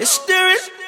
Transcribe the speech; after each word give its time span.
it's 0.00 0.20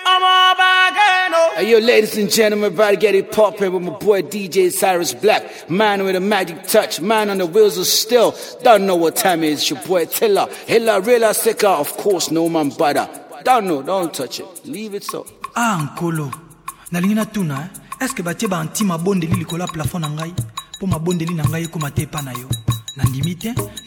I'm 0.08 0.23
all 0.23 0.54
back 0.54 1.56
Hey, 1.56 1.71
yo, 1.71 1.79
ladies 1.79 2.16
and 2.16 2.31
gentlemen, 2.31 2.73
about 2.73 2.90
to 2.90 2.97
get 2.97 3.15
it 3.15 3.32
poppin' 3.32 3.73
with 3.73 3.82
my 3.82 3.90
boy 3.98 4.22
DJ 4.22 4.70
Cyrus 4.72 5.12
Black. 5.14 5.68
Man 5.68 6.04
with 6.04 6.14
a 6.14 6.20
magic 6.20 6.64
touch, 6.68 7.00
man 7.00 7.29
on 7.30 7.38
the 7.38 7.46
wheels 7.46 7.77
of 7.79 7.86
steel. 7.86 8.34
Don't 8.62 8.86
know 8.86 8.95
what 8.95 9.16
time 9.16 9.43
it 9.43 9.52
is, 9.54 9.68
your 9.70 9.80
boy 9.82 10.04
Tilla. 10.04 10.48
Hilla, 10.66 11.00
Rilla, 11.00 11.32
Sicker, 11.34 11.66
of 11.66 11.91
course, 11.96 12.30
no 12.30 12.48
man 12.48 12.68
butter. 12.70 13.09
Don't 13.43 13.66
know, 13.66 13.82
don't 13.82 14.12
touch 14.14 14.38
it. 14.38 14.46
Leave 14.64 14.95
it 14.95 15.03
so. 15.03 15.27
Ah, 15.57 15.93
Nkolo. 15.98 16.32
na 16.93 17.00
natuna 17.00 17.64
eh? 17.64 18.05
eske 18.05 18.23
anti 18.25 18.46
banti 18.46 18.84
mabondeli 18.84 19.34
li 19.34 19.41
ya 19.61 19.66
plafond 19.66 20.03
na 20.05 20.09
ngai 20.09 20.32
mpo 20.79 20.87
mabondeli 20.87 21.34
na 21.34 21.43
ngai 21.48 21.64
ekóma 21.66 21.91
te 21.96 22.03
epa 22.07 22.21
na 22.23 22.30
yo 22.41 22.46
nandimi 22.96 23.34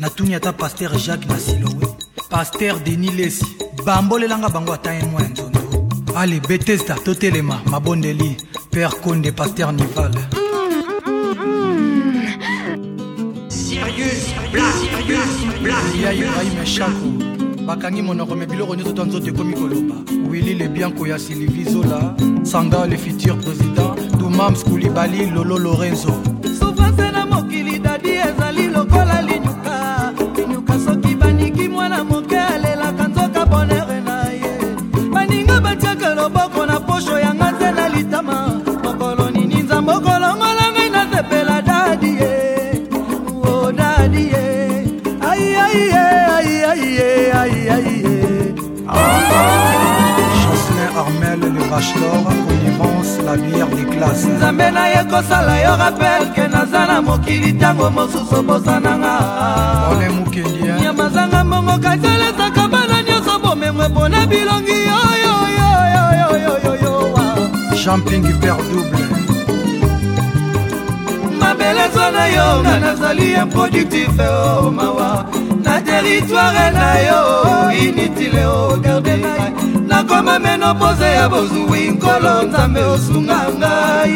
natuni 0.02 0.34
ata 0.36 0.52
paster 0.52 0.90
jacques 1.06 1.26
Nasilowe, 1.30 1.88
Pastor 2.30 2.74
denis 2.84 3.12
lesi 3.20 3.48
bambolelanga 3.86 4.50
bango 4.50 4.74
ata 4.74 4.94
emwa 4.94 5.22
ya 5.22 5.28
nzondo 5.30 5.60
ale 6.16 6.40
betesta 6.40 6.94
totelema 6.96 7.62
mabondeli 7.66 8.38
père 8.72 8.90
konde 9.04 9.32
paster 9.32 9.74
nival 9.74 10.16
ya 16.04 16.14
ibrahim 16.14 16.66
shaku 16.66 17.10
bakangi 17.66 18.02
monoko 18.02 18.36
me 18.36 18.46
biloko 18.46 18.76
nyonso 18.76 18.94
to 18.94 19.06
nzoto 19.06 19.28
ekómi 19.30 19.54
koloba 19.54 19.96
wili 20.30 20.54
lebianko 20.54 21.08
ya 21.08 21.20
sylvie 21.20 21.72
zola 21.72 22.16
sanga 22.44 22.86
le 22.86 22.98
futur 22.98 23.38
président 23.38 23.96
dumams 24.18 24.64
kulibali 24.64 25.26
lolo 25.30 25.58
lorenzo 25.60 26.14
sufase 26.60 27.12
na 27.12 27.26
mokili 27.26 27.80
dadi 27.80 28.10
ezali 28.10 28.68
lokola 28.68 29.22
loboko 36.30 36.66
na 36.68 36.80
posho 36.80 37.18
yanga 37.20 37.52
nze 37.52 37.72
na 37.76 37.88
litama 37.90 38.50
mokolo 38.84 39.30
nini 39.34 39.58
nzambe 39.64 39.92
okolongola 39.94 40.66
ngai 40.76 40.90
nasepela 40.96 41.58
dadi 41.68 42.12
ye 42.22 42.36
o 42.94 43.52
oh, 43.52 43.72
dadi 43.80 44.24
ye 44.34 44.44
aiaiye 45.32 46.04
aiaiye 46.40 47.08
aiaiye 47.42 48.16
jocelyn 50.40 50.90
armel 51.02 51.40
le 51.56 51.64
bachelor 51.70 52.20
connivance 52.48 53.14
la 53.28 53.36
bière 53.42 53.70
des 53.76 53.86
classes 53.96 54.28
nzambe 54.38 54.68
na 54.76 54.84
ye 54.94 55.02
kosala 55.12 55.54
yo 55.64 55.74
rapelke 55.82 56.44
naza 56.54 56.82
na 56.90 57.02
mokili 57.02 57.52
ntango 57.52 57.90
mosusu 57.96 58.36
obosananga 58.40 59.16
ole 59.92 60.10
mokendi 60.16 60.60
nyamazanga 60.82 61.44
mbongo 61.44 61.76
kasalesaka 61.84 62.64
bana 62.74 62.98
nyonso 63.08 63.34
bomemwe 63.44 63.88
mpona 63.88 64.26
bilongi 64.28 64.78
yoyoyo 64.92 65.60
jumping 67.82 68.24
hyper 68.24 68.46
double 68.46 68.86
mabele 71.40 71.82
eza 71.88 72.12
na 72.12 72.26
yo 72.36 72.48
nga 72.64 72.76
nazali 72.84 73.34
improductif 73.42 74.10
o 74.20 74.30
oh, 74.30 74.72
mawa 74.72 75.12
na 75.66 75.80
teritware 75.82 76.66
na 76.74 76.90
yo 77.08 77.20
inutile 77.84 78.46
o 78.46 78.58
oh, 78.74 78.78
garde 78.78 79.16
nakoma 79.88 80.36
meno 80.40 80.76
poze 80.80 81.06
ya 81.16 81.30
bozwi 81.30 81.82
nkolo 81.96 82.34
nzambe 82.48 82.82
osunga 82.94 83.40
ngai 83.60 84.16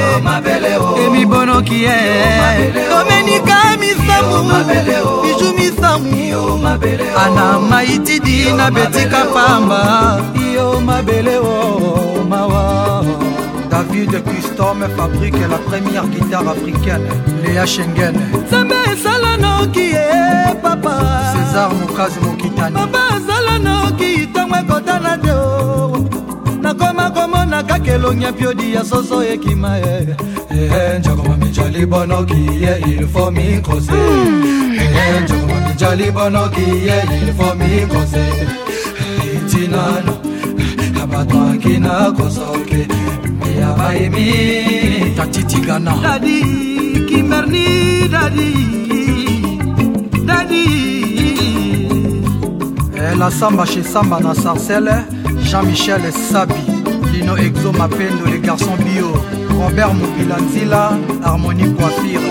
emibonoki 1.05 1.83
eh. 1.83 2.05
ye 2.05 2.73
domenika 2.89 3.77
misamu 3.79 4.65
biju 5.23 5.53
misamu 5.53 6.67
ana 7.25 7.59
maitidi 7.59 8.51
na 8.51 8.71
betika 8.71 9.25
pamba 9.33 10.21
yo 10.53 10.81
mabele 10.81 11.37
o 11.39 12.14
David 14.03 14.23
Custom 14.25 14.77
fabrique 14.97 15.35
la 15.49 15.57
première 15.57 16.05
guitare 16.07 16.49
africaine 16.49 17.01
Léa 17.45 17.65
Schengen 17.65 18.13
nzambe 18.45 18.75
ezala 18.91 19.37
noki 19.37 19.93
e 19.95 20.55
papa 20.61 20.99
césar 21.33 21.71
mokazi 21.75 22.19
mokitani 22.19 22.75
papa 22.75 22.99
azala 23.15 23.57
noki 23.59 24.27
ntango 24.29 24.55
ekotana 24.55 25.17
te 25.17 25.31
o 25.31 26.07
nakoma 26.61 27.09
komona 27.11 27.63
kaka 27.63 27.93
elongi 27.93 28.25
mpiodi 28.25 28.73
ya 28.73 28.83
soso 28.85 29.23
ekima 29.23 29.79
e 29.79 30.07
eh, 30.51 30.61
eh, 30.73 30.99
njakomamijali 30.99 31.85
bonoki 31.85 32.49
ye 32.61 32.97
ilfo 32.97 33.31
mikrose 33.31 33.91
hmm. 33.91 34.75
eh, 34.75 35.23
njakomamijali 35.23 36.11
bonoki 36.11 36.61
ye 36.61 36.97
ilfo 37.27 37.55
mikrose 37.55 38.25
tinano 39.51 40.24
bato 41.15 41.37
akena 41.41 42.11
kosoke 42.11 42.87
ya 43.59 43.73
baemi 43.73 45.15
tatitikana 45.17 45.93
dadi 46.03 46.39
kimberni 47.07 48.07
dadi 48.11 48.49
dadi 50.25 50.67
la 53.19 53.31
samba 53.31 53.65
chez 53.65 53.83
samba 53.93 54.19
na 54.19 54.35
sarcelle 54.35 55.05
jean-michel 55.43 56.11
sabi 56.11 56.53
lino 57.13 57.37
exo 57.37 57.71
mapendo 57.71 58.25
les 58.25 58.39
garçons 58.41 58.77
bio 58.83 59.11
robert 59.59 59.93
mobila 59.93 60.37
nzila 60.37 60.91
harmonie 61.23 61.67
coiffure 61.75 62.29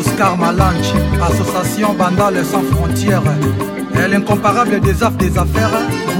oscar 0.00 0.36
malanche 0.36 0.94
association 1.28 1.94
bandale 1.94 2.44
sans 2.44 2.64
frontières 2.76 3.22
Elle 3.98 4.12
est 4.12 4.16
incomparable 4.16 4.80
des 4.80 5.02
affaires 5.02 5.10
des 5.16 5.38
affaires 5.38 5.70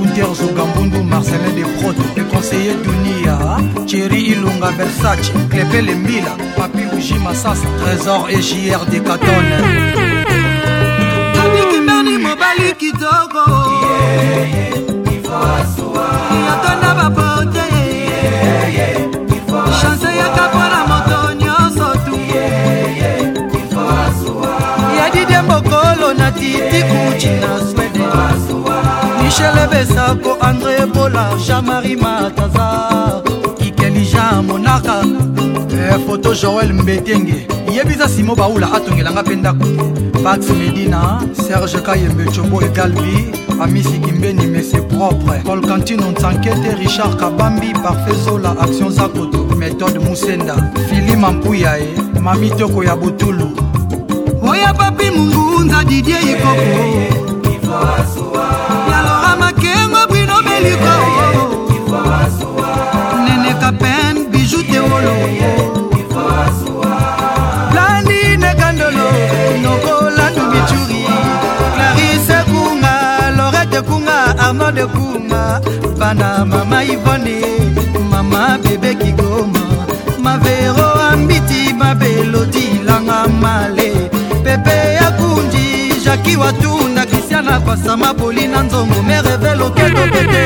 au 0.00 0.34
Zogambundu, 0.34 1.00
Marcelin 1.02 1.50
des 1.54 1.62
Protes 1.62 1.96
Le 2.16 2.24
conseiller 2.24 2.74
Dunia 2.82 3.38
Thierry 3.86 4.22
Ilunga 4.30 4.70
Versace 4.78 5.30
Clépé 5.50 5.82
Mila 5.82 6.34
Papi 6.56 6.84
Ujima 6.96 7.30
Massas 7.30 7.58
Trésor 7.80 8.28
et 8.30 8.40
JR 8.40 8.84
Decathlon 8.90 10.05
apesako 29.76 30.36
andré 30.40 30.86
bola 30.86 31.28
jean-marie 31.38 31.96
mataza 31.96 33.22
kikeli 33.58 34.04
jean 34.04 34.42
monaka 34.46 35.02
foto 36.06 36.32
eh, 36.32 36.38
joel 36.42 36.72
mbetenge 36.72 37.46
yebisa 37.74 38.08
simo 38.08 38.34
baula 38.34 38.72
atongelanga 38.72 39.22
mpe 39.22 39.36
ndako 39.36 39.64
pax 40.24 40.48
medina 40.50 41.20
serge 41.46 41.78
kayembe 41.82 42.24
cobo 42.24 42.62
egalbi 42.62 43.30
amisi 43.60 43.98
kimbeni 44.00 44.46
mese 44.46 44.76
propre 44.80 45.42
polcantino 45.44 46.10
ntsankete 46.10 46.74
richard 46.78 47.16
kabambi 47.20 47.72
parfait 47.82 48.16
zola 48.24 48.56
action 48.60 48.90
zakoto 48.90 49.38
méthode 49.60 49.98
musenda 49.98 50.54
fili 50.88 51.16
mampuya 51.16 51.76
ye 51.76 51.84
eh, 51.96 52.20
mami 52.22 52.50
toko 52.50 52.84
ya 52.84 52.96
butulu 52.96 53.48
oya 54.50 54.74
papi 54.74 55.10
mungunza 55.10 55.84
didie 55.84 56.16
ikoko 56.16 56.60
hey, 56.60 57.10
hey, 57.10 57.10
hey, 57.10 58.65
liko 60.72 61.48
nene 63.28 63.52
kapen 63.62 64.14
biju 64.32 64.58
teolo 64.70 65.14
plani 67.72 68.20
nekandolo 68.42 69.08
nokolandu 69.64 70.42
micuri 70.52 71.00
clarise 71.74 72.38
kunga 72.50 72.94
lorete 73.36 73.80
kunga 73.88 74.18
arnode 74.48 74.84
kunga 74.94 75.42
bana 76.00 76.44
mama 76.52 76.78
ivone 76.94 77.40
mama 78.10 78.58
bebe 78.62 78.92
kigoma 79.02 79.60
mavero 80.24 80.88
ambiti 81.12 81.62
mabelodi 81.80 82.66
langa 82.88 83.18
male 83.42 83.90
pepe 84.44 84.76
ya 84.98 85.08
kunji 85.18 85.66
jaki 86.04 86.36
watuna 86.36 86.95
pasa 87.66 87.96
maboli 87.96 88.46
na 88.48 88.62
nzongo 88.62 89.02
mereve 89.02 89.54
loketo 89.58 90.02
pete 90.14 90.42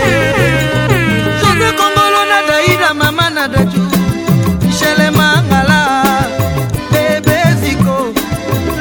jose 1.44 1.68
kongolo 1.78 2.20
na 2.32 2.38
daida 2.48 2.94
mama 2.94 3.30
na 3.30 3.44
daju 3.48 3.82
michele 4.64 5.10
mangala 5.10 5.76
bebeziko 6.92 7.96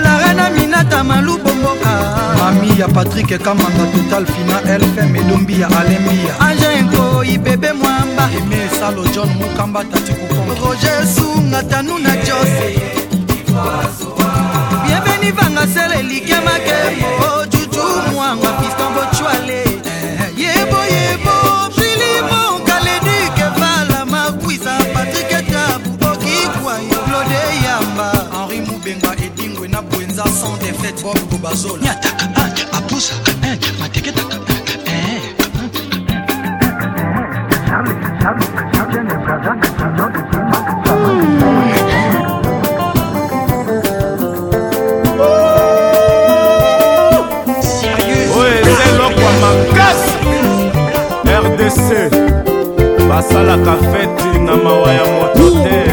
larena 0.03 0.49
minata 0.49 1.03
malubomboka 1.03 1.91
mami 2.39 2.79
ya 2.79 2.87
patrik 2.87 3.31
ekamanga 3.31 3.83
total 3.95 4.25
fina 4.25 4.57
elfem 4.75 5.15
edombi 5.15 5.61
ya 5.61 5.67
alembia 5.67 6.33
ange 6.39 6.81
nkoi 6.81 7.37
bebe 7.37 7.73
mwamba 7.73 8.29
eme 8.37 8.55
esalo 8.65 9.03
john 9.13 9.29
mokamba 9.39 9.83
tati 9.83 10.11
kupon 10.13 10.47
roger 10.65 11.07
sunga 11.15 11.63
tanu 11.63 11.97
na 11.97 12.15
jose 12.15 12.67
bienveni 14.85 15.31
vanga 15.31 15.67
sele 15.75 16.03
like 16.07 16.38
bazola 31.41 31.77
nyata 31.83 32.09
ah, 32.35 32.77
apusa 32.77 33.15
mateketa 33.79 34.21
elokwa 48.85 49.31
makasi 49.41 50.35
rdc 51.41 51.87
basalaka 53.09 53.75
feti 53.91 54.39
na 54.45 54.55
mawa 54.55 54.93
ya 54.93 55.05
moto 55.05 55.63
te 55.63 55.89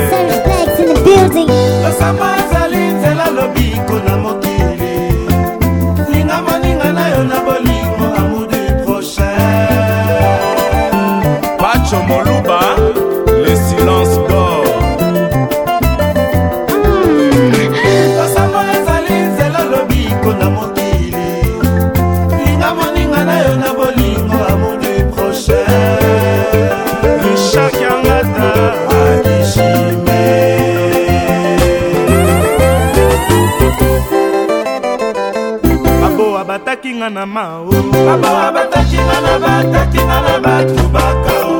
bataki 36.76 36.94
nga 36.96 37.08
na 37.10 37.26
mao 37.26 37.64
babawa 38.06 38.52
bataki 38.52 38.98
nga 39.06 39.18
na 39.26 39.34
bataki 39.44 40.00
nga 40.08 40.18
na 40.24 40.34
bato 40.46 40.82
bakao 40.88 41.56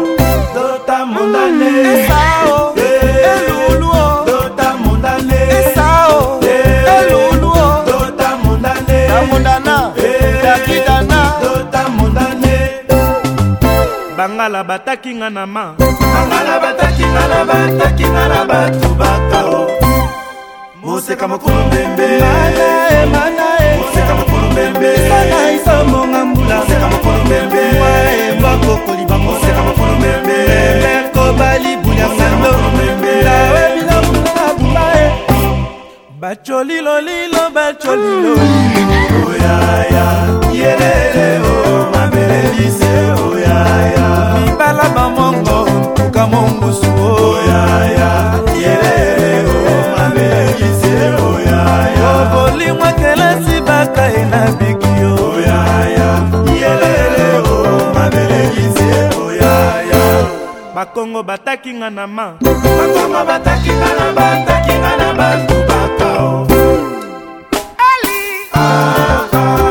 tota 0.54 0.98
mondane 1.06 1.70
mm. 1.70 1.86
esao 1.86 2.74
eh. 2.76 3.28
eluluo 3.32 4.24
tota 4.28 4.68
mondane 4.82 5.38
esao 5.58 6.40
eh. 6.42 6.92
eluluo 7.00 7.62
tota 7.90 8.28
mondane 8.44 8.98
amondana 9.20 9.76
takidana 10.44 11.20
eh. 11.24 11.40
tota 11.46 11.80
mondane 11.96 12.58
bangala 14.16 14.64
bataki 14.68 15.14
nga 15.14 15.30
na 15.30 15.46
ma 15.54 15.64
bangala 15.80 16.60
bataki 16.64 17.04
nga 17.14 17.24
na 17.32 17.40
bataki 17.50 18.04
nga 18.14 18.24
na 18.32 18.40
bato 18.50 18.88
bakao 19.00 19.70
moseka 20.84 21.24
mokolo 21.28 21.60
mbembe 21.68 22.08
mana 22.20 22.64
emana 23.02 23.55
moseka 23.78 24.14
mokolo 24.20 24.46
mbembe 24.52 24.90
sanaisa 25.08 25.74
monga 25.84 26.24
mbula 26.24 26.54
moseka 26.60 26.86
mokolo 26.92 27.18
mbembe 27.26 27.62
mwaemba 27.78 28.50
kokoliba 28.66 29.18
moseka 29.18 29.60
mokolo 29.66 29.92
mbembe 30.02 30.38
mekobali 30.84 31.76
bulia 31.82 32.08
sando 32.18 32.52
lawe 33.26 33.62
bilambula 33.74 34.34
abumba 34.50 34.84
e 35.00 35.02
bacolilolilo 36.20 37.42
bacolilolilo 37.56 38.98
oyaya 39.30 40.06
yelele 40.60 41.28
o 41.54 41.56
mabelelise 41.92 42.92
oyaya 43.30 44.04
mibala 44.44 44.84
bamongo 44.96 45.56
mpuka 45.70 46.26
mongusu 46.32 46.88
oyaya 47.30 48.08
yelele 48.64 49.28
o 49.54 49.60
mabelelise 49.98 50.94
oyaya 51.34 52.04
obolingwa 52.18 52.92
kele 53.00 53.35
ngai 54.06 54.22
na 54.32 54.40
bikio 54.58 55.14
yelele 56.62 57.26
o 57.42 57.56
mabelelisi 57.94 58.88
oyaya 59.24 60.02
bakongo 60.74 61.20
bataki 61.28 61.70
nga 61.78 61.88
na 61.96 62.04
ma 62.16 62.26
bakongo 62.44 63.20
bataki 63.28 63.70
nga 63.80 63.90
na 63.98 64.06
bataki 64.18 64.72
nga 64.82 64.92
na 65.00 65.08
bandubakao 65.18 66.30
ali 67.90 68.20
ah, 68.54 69.20
ah. 69.40 69.65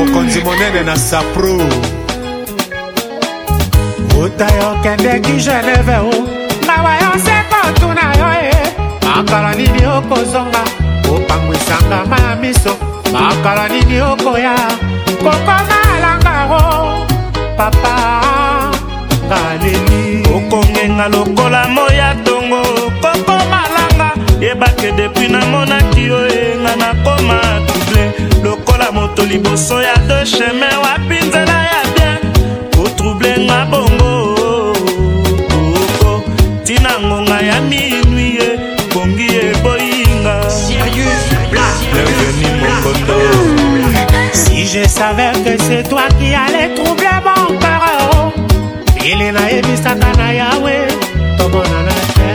mokonzi 0.00 0.42
monene 0.44 0.82
na 0.84 0.96
sapro 0.96 1.54
uta 4.24 4.46
yokendeki 4.60 5.32
geneve 5.44 5.96
o 5.98 6.10
mawa 6.68 6.92
yonse 7.02 7.34
kotuna 7.50 8.04
yo 8.18 8.28
e 8.40 8.52
makala 9.04 9.54
nini 9.54 9.80
okozonga 9.98 10.62
kopangwisanga 11.04 11.98
ma 12.10 12.16
ya 12.28 12.36
miso 12.42 12.72
makala 13.12 13.68
nini 13.68 14.00
okoya 14.00 14.54
kokomalangaro 15.22 16.64
papa 17.56 17.92
ngaleli 19.28 20.02
okongenga 20.36 21.08
loko 21.08 21.39
savais 45.02 45.32
que 45.46 45.54
c'est 45.66 45.82
toi 45.88 46.04
qui 46.18 46.28
allais 46.44 46.68
troubler 46.74 47.16
mon 47.24 47.44
cœur 47.58 47.84
Bili 48.96 49.28
nayebisaka 49.32 50.10
na 50.18 50.28
yawe 50.40 50.76
tomonana 51.38 51.96
te 52.16 52.30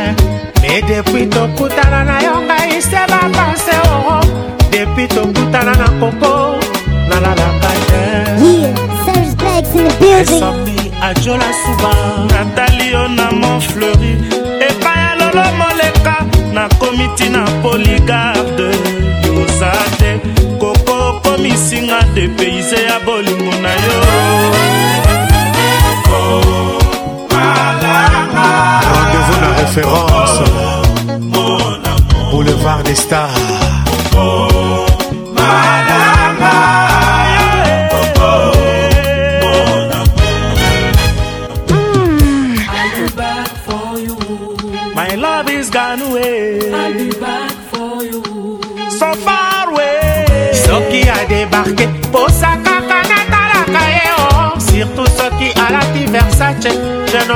me 0.61 0.73
depuis 0.89 1.25
tokutana 1.33 1.99
na 2.09 2.15
yo 2.25 2.35
ngai 2.47 2.75
se 2.89 3.01
bapanse 3.11 3.73
oro 3.91 4.17
depuis 4.75 5.07
tokutana 5.15 5.73
na 5.81 5.87
koko 5.99 6.33
nalalaka 7.09 7.71
te 7.89 8.03
esomi 10.21 10.77
ajola 11.07 11.49
suba 11.61 11.93
natali 12.33 12.85
yo 12.93 13.03
na 13.17 13.25
mont 13.41 13.61
fleuri 13.69 14.13
epai 14.67 14.97
ya 15.05 15.11
lolo 15.19 15.45
moleka 15.59 16.15
nakomi 16.55 17.05
ntina 17.13 17.41
poliga 17.63 18.19
epeise 22.25 22.75
ya 22.89 22.99
bolingo 23.05 23.55
na 23.65 23.73
yo 23.83 23.97
rendez-vous 28.93 29.39
na 29.41 29.49
référence 29.59 30.39
boulevard 32.31 32.81
des 32.83 32.95
stars 33.05 33.54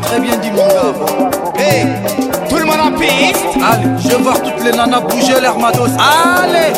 très 0.00 0.20
bien 0.20 0.34
mon 0.54 0.62
manga. 0.62 1.30
Hey, 1.56 1.86
tout 2.48 2.56
le 2.56 2.64
monde 2.64 2.80
en 2.94 2.98
piste. 2.98 3.44
Allez, 3.58 3.88
je 4.08 4.14
vois 4.16 4.34
toutes 4.38 4.64
les 4.64 4.72
nanas 4.76 5.00
bouger 5.00 5.40
leur 5.40 5.56
Allez. 5.56 6.72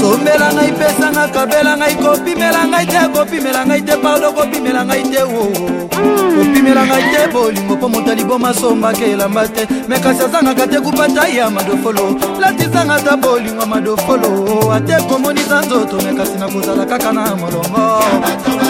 sombela 0.00 0.52
ngai 0.52 0.72
pesa 0.72 1.10
nga 1.10 1.26
kabela 1.28 1.76
ngai 1.76 1.96
kopimela 1.96 2.66
ngai 2.68 2.86
te 2.86 3.18
kopimela 3.18 3.64
ngai 3.64 3.82
te 3.82 3.96
pardon 3.96 4.30
kopimela 4.34 4.84
ngai 4.84 5.02
te 5.04 5.22
o 5.22 5.26
oh, 5.26 5.52
oh, 5.56 5.68
oh. 5.68 6.36
kopimela 6.36 6.82
ngai 6.84 7.02
te 7.16 7.28
bolingo 7.32 7.74
mpo 7.76 7.88
moto 7.88 8.10
aliboma 8.10 8.52
sombaka 8.52 9.04
elamba 9.06 9.48
te 9.48 9.66
me 9.88 9.98
kasi 9.98 10.22
azangaka 10.22 10.66
te 10.68 10.80
kupata 10.82 11.26
ya 11.28 11.48
madofolo 11.48 12.14
latisanga 12.38 13.00
ta 13.02 13.16
bolingo 13.16 13.64
madofolo 13.66 14.70
ate 14.70 14.96
komonisa 15.08 15.60
nzoto 15.62 15.96
me 15.96 16.12
kasi 16.14 16.36
nakozala 16.38 16.84
kaka 16.84 17.12
na 17.12 17.34
molongo 17.34 18.65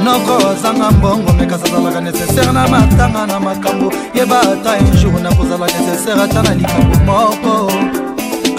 noko 0.05 0.35
azanga 0.51 0.91
mbongo 0.91 1.33
meka 1.33 1.55
azalaka 1.57 2.01
nesesere 2.01 2.53
na 2.53 2.69
matanga 2.69 3.27
na 3.27 3.41
makambo 3.41 3.93
yeba 4.15 4.39
ata 4.41 4.79
injour 4.79 5.21
nakozala 5.23 5.67
nesesere 5.67 6.23
ata 6.23 6.41
na 6.43 6.51
likambo 6.55 6.97
moko 7.09 7.55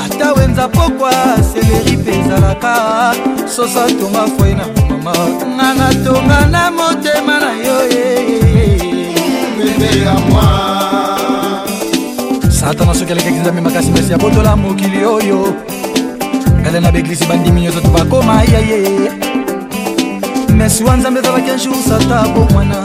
ata 0.05 0.33
wenza 0.33 0.67
pokwa 0.67 1.11
seleri 1.51 1.97
mpe 1.97 2.11
ezalaka 2.19 2.73
soso 3.55 3.79
atonga 3.83 4.23
foye 4.37 4.53
na 4.55 4.65
komama 4.75 5.15
nga 5.55 5.73
natonga 5.73 6.39
na 6.53 6.71
motema 6.71 7.35
na 7.39 7.51
yo 7.63 7.77
pembe 9.59 9.89
ya 10.05 10.13
mwa 10.29 10.47
satana 12.51 12.93
soki 12.93 13.11
alekaki 13.11 13.35
nzambe 13.39 13.61
makasi 13.61 13.91
mesi 13.91 14.13
abotola 14.13 14.55
mokili 14.55 15.05
oyo 15.05 15.55
nale 16.69 16.81
na 16.81 16.91
beglisi 16.91 17.25
bandimi 17.25 17.61
nyonso 17.61 17.81
tobakoma 17.81 18.43
yaye 18.43 19.11
mesi 20.49 20.83
wa 20.83 20.95
nzambe 20.97 21.19
ezalaki 21.19 21.51
anjour 21.51 21.75
sata 21.87 22.27
bomwana 22.27 22.75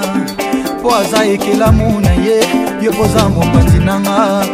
mpo 0.81 0.95
aza 0.97 1.25
ekelamu 1.25 2.01
na 2.01 2.11
ye 2.11 2.39
yo 2.83 2.93
mpoza 2.93 3.29
mopanzi 3.29 3.79
nanga 3.79 4.47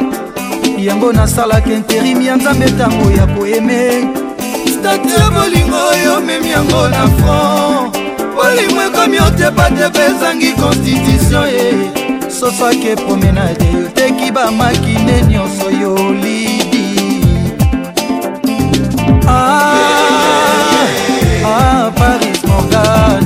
yango 0.79 1.13
nasalaki 1.13 1.73
interimi 1.73 2.27
ya 2.27 2.37
nzambe 2.37 2.67
ntango 2.67 3.11
ya 3.11 3.27
koeme 3.27 4.09
statu 4.79 5.09
ya 5.09 5.31
bolingo 5.31 5.77
oyo 5.77 6.17
omemi 6.17 6.51
yango 6.51 6.89
na 6.89 7.09
front 7.09 7.95
bolingo 8.37 8.83
ekomi 8.83 9.19
otepatepa 9.19 10.01
ezangi 10.05 10.53
constitution 10.53 11.49
ye 11.49 11.73
soso 12.31 12.67
ake 12.67 12.97
promenade 12.97 13.65
oteki 13.87 14.31
bamakine 14.33 15.23
nyonso 15.29 15.71
yoli 15.83 16.40
ah, 19.31 20.97
ah, 21.47 21.85
paris 21.97 22.43
morgan 22.45 23.23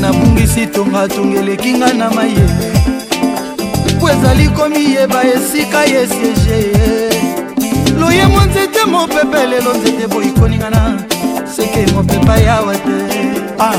nabungisi 0.00 0.66
tongatonga 0.66 1.38
eleki 1.40 1.72
nga 1.78 1.90
na 1.94 2.06
mayele 2.10 2.68
po 4.00 4.10
ezali 4.10 4.48
komiyeba 4.54 5.20
esika 5.34 5.80
ye 5.92 6.02
siege 6.12 6.60
loyemo 8.00 8.40
nzete 8.46 8.82
mopepe 8.90 9.40
lelo 9.50 9.70
nzete 9.78 10.04
boyikoningana 10.12 10.80
seke 11.56 11.80
mopepa 11.94 12.34
yawa 12.46 12.74
te 12.76 12.96
ah, 13.58 13.78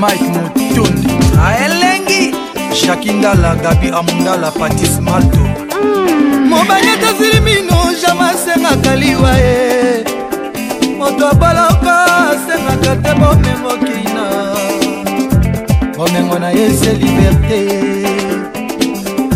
mike 0.00 0.28
motundi 0.34 1.08
aelengi 1.46 2.22
ah, 2.32 2.74
shakindala 2.74 3.54
gabi 3.62 3.88
amundala 3.88 4.48
patis 4.50 4.98
malto 5.00 5.38
mm. 5.84 6.33
mobali 6.54 6.88
atazili 6.92 7.40
mino 7.40 7.78
jama 8.08 8.30
asengaka 8.30 8.96
liwa 8.96 9.30
ye 9.38 10.04
moto 10.98 11.28
abaloko 11.28 11.90
asengaka 12.34 12.92
te 13.02 13.12
bomemokina 13.20 14.24
bomengo 15.96 16.38
na 16.42 16.50
ye 16.58 16.66
se 16.80 16.92
liberte 17.02 17.60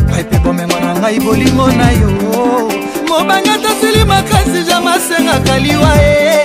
ngai 0.04 0.22
mpe 0.28 0.36
bomengo 0.44 0.78
na 0.84 0.92
ngai 1.00 1.18
bolingo 1.24 1.66
na 1.78 1.88
yo 2.00 2.10
mobanga 3.08 3.52
atasili 3.58 4.00
makasi 4.10 4.60
jama 4.68 4.90
asengaka 4.98 5.54
liwa 5.64 5.92
ye 6.02 6.38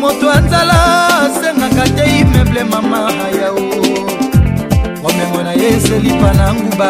moto 0.00 0.26
anzala 0.36 0.76
asengaka 1.26 1.84
te 1.96 2.04
imeble 2.20 2.62
mama 2.72 3.00
ayao 3.26 3.66
bomengo 5.02 5.40
na 5.46 5.52
ye 5.60 5.66
eselipa 5.76 6.30
na 6.38 6.46
nguba 6.54 6.88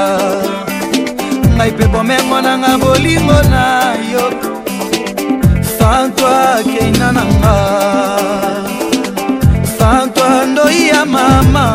ngai 1.59 1.71
mpe 1.77 1.85
bomengo 1.93 2.38
nanga 2.47 2.73
bolingo 2.83 3.38
na 3.53 3.65
yo 4.12 4.25
santoi 5.77 6.61
keina 6.73 7.09
nanga 7.19 7.55
santoi 9.77 10.47
ndoi 10.50 10.81
ya 10.93 11.03
mama 11.15 11.67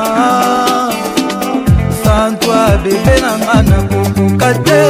santoi 2.01 2.73
bebe 2.83 3.15
nanga 3.25 3.55
nakokoka 3.69 4.49
te 4.67 4.81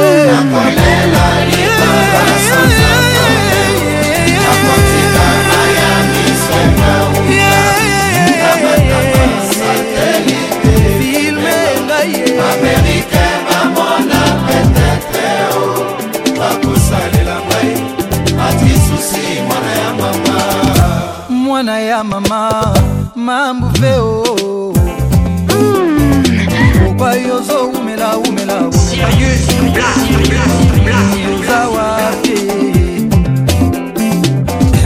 oza 31.34 31.66
wapi 31.68 32.34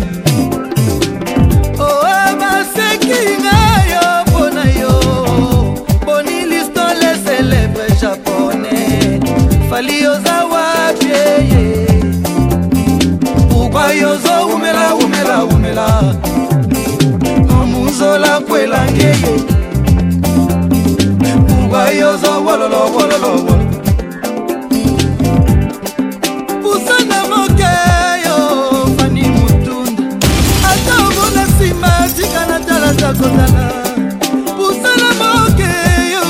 oa 1.79 2.33
baseki 2.39 3.21
nga 3.41 3.57
yo 3.91 4.07
mpo 4.27 4.49
na 4.49 4.65
yo 4.81 4.93
boni 6.05 6.45
listo 6.51 6.83
le 7.01 7.11
celebre 7.25 7.87
japonais 8.01 9.21
fali 9.69 10.07
oza 10.07 10.35
wapi 10.53 11.11
pourkui 13.49 13.99
yo 14.01 14.11
ozowumela 14.11 14.95
umela 14.95 15.43
umela 15.45 15.87
omuzola 17.61 18.39
kwelange 18.47 19.07
ye 19.07 19.62
yozo 21.99 22.41
wololo 22.45 22.81
wololo 22.95 23.31
pusana 26.61 27.17
moke 27.31 27.73
yo 28.25 28.35
fani 28.97 29.21
mutunda 29.35 30.03
ata 30.69 30.93
obona 31.07 31.43
nsima 31.43 31.91
tika 32.17 32.45
na 32.47 32.59
talata 32.59 33.13
kotala 33.13 33.67
pusana 34.57 35.09
moke 35.21 35.73
yo 36.13 36.23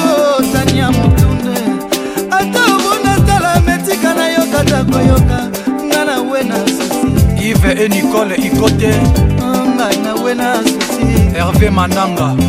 tania 0.54 0.92
mutunda 0.92 1.56
ata 2.32 2.62
obona 2.76 3.20
tala 3.28 3.62
metika 3.66 4.14
na 4.14 4.28
yokata 4.30 4.84
koyoka 4.84 5.40
nga 5.86 6.06
na 6.06 6.22
we 6.22 6.44
na 6.44 6.58
susi 6.68 7.48
ive 7.50 7.84
e 7.86 7.88
nikole 7.88 8.36
ikote 8.36 8.94
nga 9.76 9.88
na 10.04 10.14
we 10.24 10.34
na 10.34 10.58
susi 10.64 11.06
herve 11.34 11.70
mananga 11.70 12.43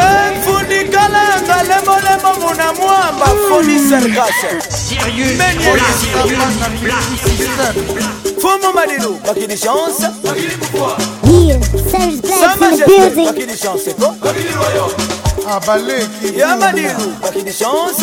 efundikala 0.00 1.20
yanga 1.28 1.56
lembolembo 1.68 2.30
muna 2.40 2.72
mwamba 2.72 3.28
foni 3.48 3.76
serkase 3.88 4.50
fumu 8.40 8.68
malilu 8.74 9.12
bakili 9.26 9.56
chance 9.58 10.06
bakili 13.26 13.56
chance 13.58 13.92
ko 13.94 14.16
abaleki 15.50 16.28
ah, 16.34 16.38
ya 16.48 16.56
malilu 16.56 17.14
bakili 17.22 17.52
chance 17.54 18.02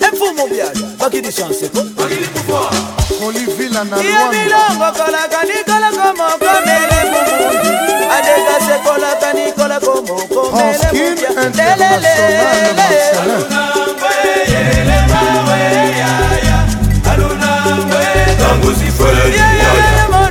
efumu 0.00 0.40
eh, 0.46 0.50
byada 0.52 0.80
bakili 0.98 1.32
chance 1.32 1.68
ko 1.68 1.82
bakili 1.96 2.26
pouvoir 2.28 2.97
olivila 3.26 3.84
nayo 3.84 4.30
milokokolaka 4.32 5.38
nikolako 5.48 6.08
mokomele 6.18 6.98
momondi 7.12 7.74
adekase 8.14 8.76
kolaka 8.84 9.28
nikolako 9.32 9.92
mokomelelelele 10.02 12.14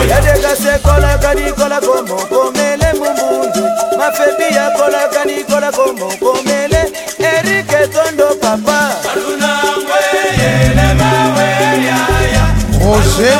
Yadeka 0.09 0.51
sekola 0.55 1.11
kadi 1.17 1.51
kola 1.51 1.81
komo 1.81 2.15
komo 2.29 2.54
nikolaka 4.85 5.25
nikolako 5.25 5.93
mokomele 5.93 6.91
erike 7.19 7.87
tondo 7.93 8.35
papa 8.35 8.95
roger 12.79 13.39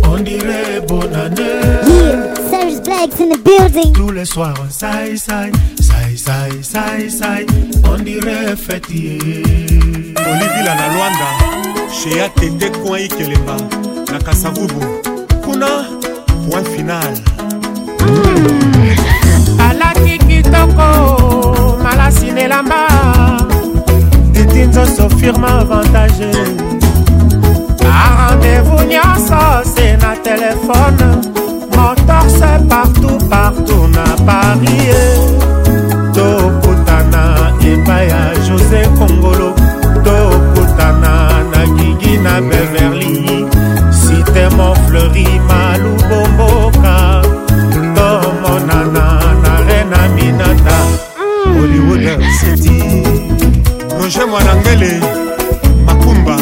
On 0.08 0.16
dirait 0.18 0.80
bonne 0.88 1.12
année. 1.14 1.42
Yeah, 1.86 2.34
Serge 2.50 2.82
Black's 2.84 3.20
in 3.20 3.28
the 3.30 3.36
building. 3.42 3.92
Tous 3.92 4.10
les 4.10 4.24
soirs, 4.24 4.54
on 4.66 4.70
saille, 4.70 5.16
saille, 5.18 5.52
saille, 5.80 6.16
saille, 6.18 6.62
saille, 6.64 7.10
saille. 7.10 7.46
On 7.90 7.96
dirait 8.02 8.54
fêtier. 8.56 9.18
Olivier 9.24 10.64
la 10.64 10.74
Luanda, 10.88 11.90
chez 11.92 12.20
ATT 12.22 12.72
Coin 12.82 12.98
Ikeleba, 12.98 13.56
Nakasavubu, 14.12 14.86
Kuna, 15.42 15.84
point 16.50 16.64
final. 16.64 17.14
Mm. 18.06 19.60
Alaki 19.60 20.18
kitoko. 20.18 21.64
malasi 21.87 22.33
na 22.35 22.40
elamba 22.51 22.81
titi 24.35 24.62
nzoso 24.70 25.09
firme 25.18 25.49
avantage 25.61 26.31
barendez-vous 27.83 28.81
nyonso 28.94 29.40
se 29.75 29.87
na 30.03 30.12
telefone 30.29 31.03
motorse 31.77 32.51
partout 32.70 33.18
partout 33.35 33.85
na 33.96 34.05
paris 34.29 34.99
tokutana 36.14 37.22
epai 37.72 38.09
ya 38.12 38.20
josé 38.46 38.81
kongolo 38.99 39.49
tokutana 40.07 41.12
na 41.53 41.61
gigi 41.77 42.18
na 42.25 42.33
beverly 42.51 43.12
sitemo 43.90 44.75
fleurima 44.87 45.65
mpe 54.26 54.26
mwana 54.30 54.56
ngele 54.56 55.00
makumba 55.86 56.36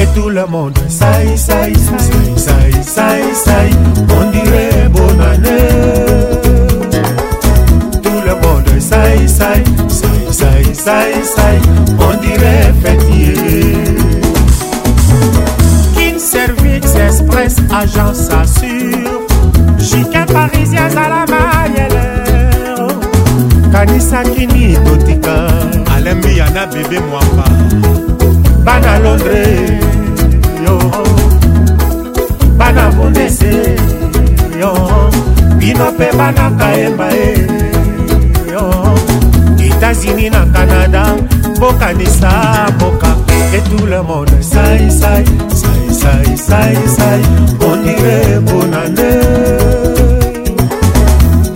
et 0.00 0.06
tout 0.14 0.28
le 0.28 0.46
monde 0.46 0.78
saï 0.88 1.36
saï 1.36 1.74
saï 1.74 2.32
saï 2.46 2.72
saï 2.94 3.22
saï 3.44 3.70
on 4.16 4.30
dirait 4.30 4.88
bonne 4.90 5.20
année 5.20 5.94
tout 8.02 8.20
le 8.26 8.34
monde 8.46 8.70
saï 8.90 9.28
saï 9.28 9.62
saï 9.88 10.34
saï 10.34 10.74
saï 10.74 11.14
saï 11.36 11.69
agence 17.80 18.28
assure 18.28 19.14
jike 19.86 20.22
parisi 20.34 20.76
azala 20.86 21.20
mayelero 21.32 22.88
kanisaki 23.72 24.44
ni 24.52 24.62
totika 24.86 25.34
alembi 25.94 26.38
ya 26.38 26.50
na 26.50 26.66
bebe 26.66 26.98
mwamba 27.08 27.44
bana 28.64 28.92
londre 29.04 29.44
yo 30.64 30.74
bana 32.58 32.84
bondese 32.96 33.52
yo 34.60 34.72
bino 35.58 35.84
mpe 35.92 36.06
bana 36.18 36.44
kaemba 36.58 37.08
e 37.24 37.28
yo 38.54 38.62
etats-unis 39.66 40.32
na 40.34 40.42
canada 40.54 41.02
bokanisa 41.60 42.30
boka 42.80 43.10
et 43.56 43.62
tout 43.70 43.86
le 43.94 44.00
monde 44.08 44.34
sai 44.52 44.84
sai 45.00 45.24
isaïsaïsaï 46.00 47.22
ondire 47.68 48.36
bonane 48.42 49.08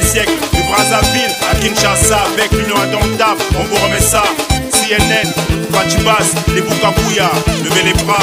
siècles, 0.03 0.37
de 0.51 0.61
Brazzaville 0.67 1.35
à 1.51 1.55
Kinshasa, 1.55 2.19
avec 2.35 2.51
l'Union 2.51 2.75
Indomptable, 2.81 3.41
on 3.57 3.63
vous 3.63 3.83
remet 3.83 3.99
ça. 4.01 4.23
CNN, 4.71 5.31
Fatibas, 5.71 6.29
les 6.53 6.61
Boukabouya, 6.61 7.29
levez 7.63 7.83
les 7.83 8.03
bras. 8.03 8.17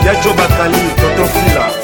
ya 0.08 0.14
jo 0.22 0.32
bakali 0.32 0.78
totofila 0.96 1.77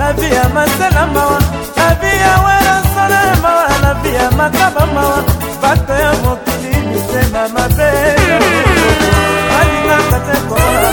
la 0.00 0.12
vie 0.14 0.30
ya 0.30 0.46
masela 0.56 1.04
mawa 1.14 1.38
la 1.76 1.88
vie 2.00 2.12
ya 2.24 2.34
werasona 2.44 3.20
mawa 3.42 3.66
la 3.82 3.90
vie 4.02 4.14
ya 4.20 4.30
makaba 4.40 4.84
mawa 4.94 5.18
bato 5.62 5.94
ya 6.04 6.12
mokili 6.24 6.78
misema 6.90 7.42
mabe 7.54 7.90
balingaka 9.50 10.18
te 10.26 10.36
koaa 10.48 10.90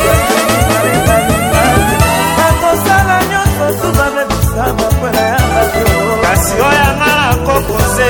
bakosala 2.37 3.15
nyonso 3.31 3.67
tu 3.79 3.87
babebisa 3.97 4.63
makwela 4.79 5.23
ya 5.33 5.41
bato 5.53 5.85
kasi 6.23 6.53
oyanga 6.67 7.11
na 7.19 7.27
kokose 7.45 8.09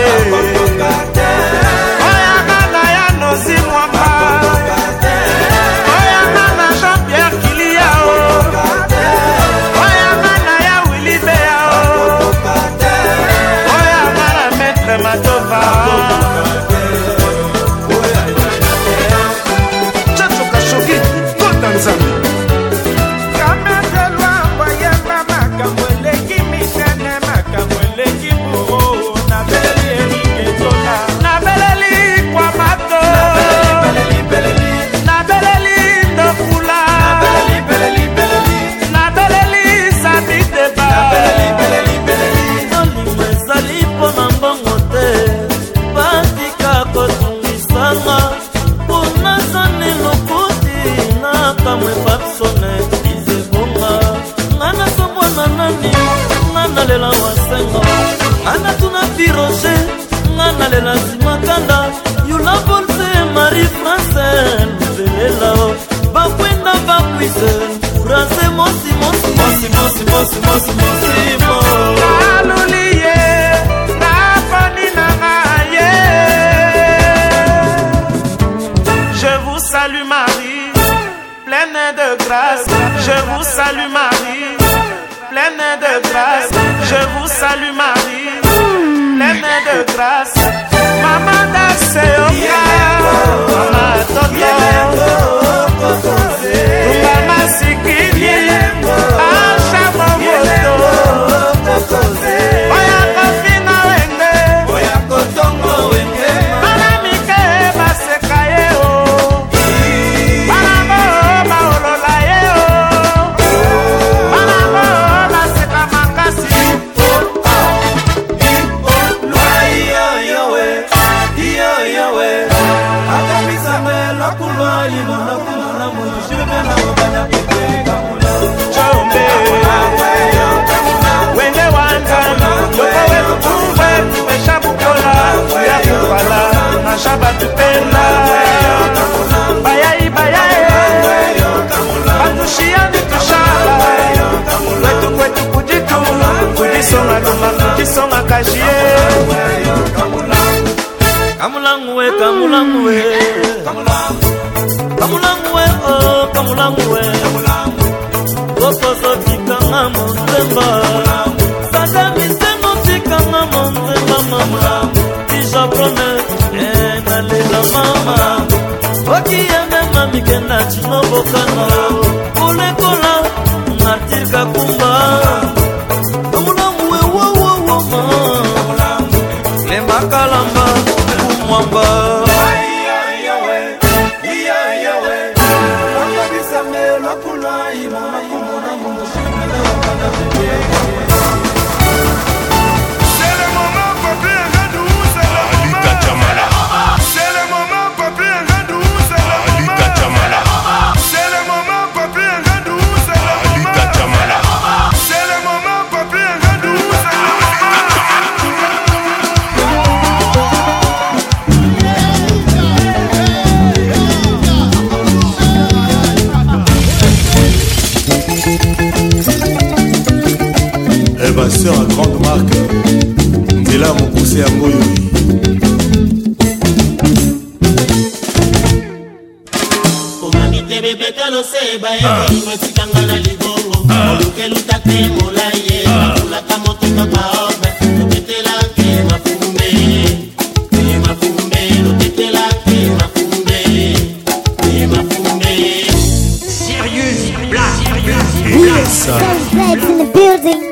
It's, 248.89 249.05
uh, 249.09 249.17
There's 249.19 249.49
babes 249.51 249.83
in 249.85 249.97
the 249.97 250.05
building. 250.13 250.66